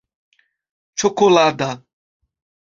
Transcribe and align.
ĉokolada 1.03 1.71